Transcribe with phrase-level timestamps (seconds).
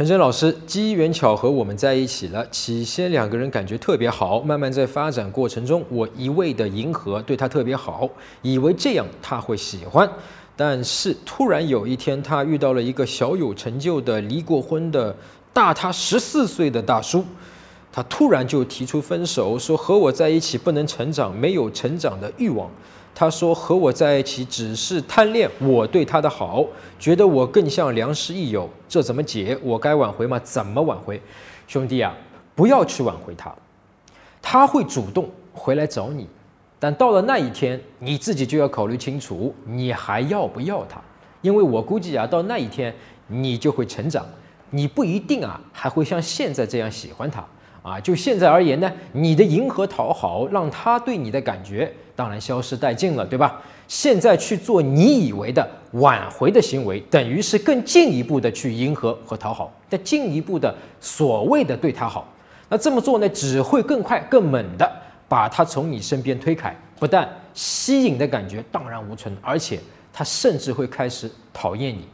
[0.00, 2.42] 陈真老师，机缘巧合我们在一起了。
[2.48, 8.08] 起先两个人感觉特别好，慢慢在发展过程中，我一味的迎合，对他特别好，
[8.40, 10.10] 以为这样他会喜欢。
[10.56, 15.14] 但是突然有一天，他遇到了一个小有成就的、离过婚的、
[15.52, 17.22] 大他十四岁的大叔，
[17.92, 22.70] 他突然就提出分手，说和我在一起不能成长，没有成长的欲望。
[23.20, 26.64] 他说和我在一起只是贪恋我对他的好，
[26.98, 29.54] 觉得我更像良师益友，这怎么解？
[29.62, 30.40] 我该挽回吗？
[30.42, 31.20] 怎么挽回？
[31.68, 32.16] 兄弟啊，
[32.54, 33.54] 不要去挽回他，
[34.40, 36.26] 他会主动回来找你，
[36.78, 40.98] 但到了那一天，你自己就要考虑清楚，你还要不要他？
[41.42, 42.94] 因为我估计啊，到那一天
[43.26, 44.24] 你就会成长，
[44.70, 47.44] 你不一定啊还会像现在这样喜欢他。
[47.82, 53.60] 啊，就现在而言呢，你的迎合讨好，让他对你的感觉当然消失殆尽了，对吧？
[53.88, 62.28] 现在去做你以为的挽回的行为，等于是更进一步的去迎合和讨好，再进一步的所谓的对他好。
[62.68, 64.88] 那这么做呢，只会更快、更猛的
[65.26, 69.80] 把他从你身边推开，不但吸引的感觉荡然无存，而且
[70.12, 72.06] 他甚至会开始讨厌你。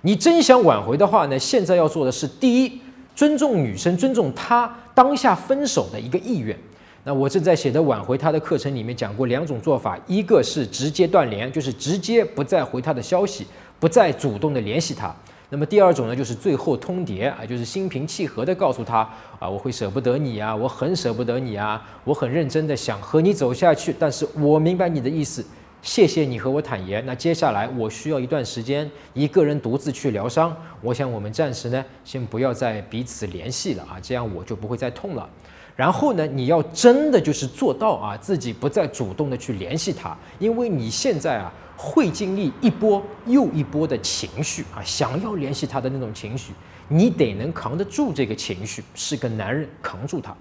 [0.00, 2.82] 你真想挽回的话呢，现在要做的是第一。
[3.14, 6.56] 尊重女生，尊重她当下分手的一个意愿。
[7.04, 13.46] 那我正在写的挽回她的课程里面讲过两种做法，一个是直接断联，就是直接不再回她的消息，
[13.80, 15.14] 不再主动的联系她。
[15.50, 18.98] 那么第二种呢，就是最后通牒啊，就是心平气和的告诉她
[19.38, 25.44] 啊，我会舍不得你啊，我很舍不得你啊，我很认真的想和你走下去，但是我明白你的意思。
[25.82, 27.04] 谢谢你和我坦言。
[27.04, 30.56] 那接下来我需要一段时间一个人独自去疗伤。
[30.80, 35.28] 我想我们暂时呢，先不要再彼此联系了啊，这样我就不会再痛了。
[35.74, 46.52] 然后呢，你要真的就是做到啊，自己不再主动的去联系他，因为你现在啊会经历一波又一波的情绪啊，想要联系他的那种情绪，
[46.86, 50.36] 你得能扛得住这个情绪，是个男人扛住他。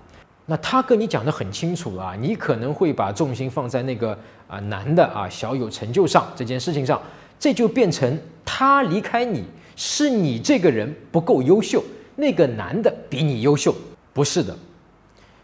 [0.52, 4.12] 那他跟你讲的很清楚了，你可能会把重心放在那个
[4.50, 7.02] 啊男的啊小有成就上这件事情上，
[7.40, 9.46] 这就变成他离开你
[9.78, 11.82] 是你这个人不够优秀，
[12.18, 13.74] 那个男的比你优秀，
[14.12, 14.54] 不是的。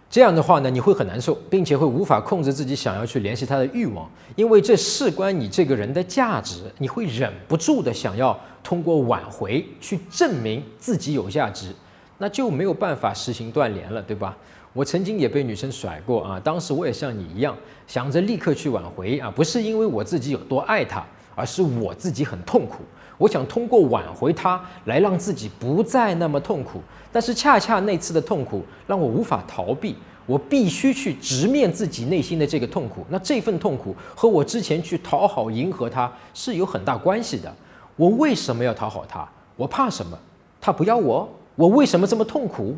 [0.09, 11.73] 这样的话呢，你会很难受，并且会无法控制自己想要去联系他的欲望，因为这事关你这个人的价值，你会忍不住的想要通过挽回去证明自己有价值，
[12.17, 14.35] 那就没有办法实行断联了，对吧？
[14.73, 17.55] 我曾经也被女生甩过啊，当时我也像你一样，
[17.87, 21.03] 想着立刻去挽回啊，不是因为我自己有多爱她，
[21.35, 22.83] 而是我自己很痛苦，
[23.17, 26.81] 我想通过挽回她来让自己不再那么痛苦。
[27.11, 29.95] 但是恰恰那次的痛苦让我无法逃避，
[30.27, 33.03] 我必须去直面自己内心的这个痛苦。
[33.09, 37.51] 那这份痛苦和我之前去讨好迎合她是有很大关系的。
[37.95, 39.27] 我为什么要讨好她？
[39.55, 40.15] 我怕什么？
[40.61, 41.27] 她不要我？
[41.55, 42.75] 我为什么这么痛苦？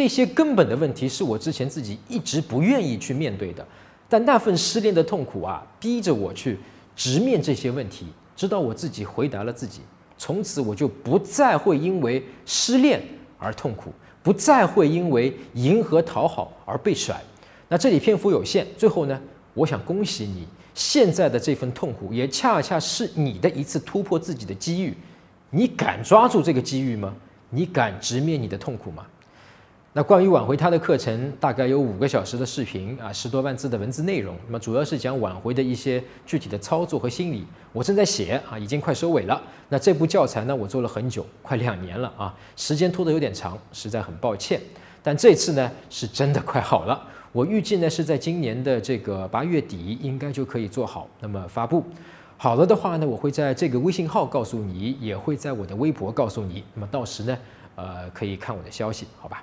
[0.00, 3.62] 这些根本的问题是我之前自己一直不愿意去面对的，
[4.08, 6.58] 但那份失恋的痛苦啊，逼着我去
[6.96, 9.82] 直面这些问题，直到我自己回答了自己，
[10.16, 12.98] 从此我就不再会因为失恋
[13.38, 17.22] 而痛苦，不再会因为迎合讨好而被甩。
[17.68, 19.20] 那这里篇幅有限，最后呢，
[19.52, 24.96] 我想恭喜你，现在的这份痛苦也恰恰是你的一次突破自己的机遇。
[25.50, 27.14] 你敢抓住这个机遇吗？
[27.50, 29.04] 你敢直面你的痛苦吗？
[29.92, 34.36] 那关于挽回他的课程，大概有五个小时的视频啊，十多万字的文字内容。
[34.46, 37.44] 那么主要是讲挽回的一些具体的操作和心理。
[37.72, 39.42] 我正在写啊，已经快收尾了。
[39.68, 44.60] 那这部教材呢，我做了很久，快两年了啊，时间拖得有点长，实在很抱歉。
[45.02, 47.02] 但这次呢，是真的快好了。
[47.32, 51.82] 我预计呢，是在今年的这个八月底，应该就可以做好，那么发布
[52.36, 56.62] 好了的话呢，我会在这个微信号告诉你，也会在我的微博告诉你。
[56.74, 57.36] 那么到时呢，
[57.74, 59.42] 呃，可以看我的消息，好吧？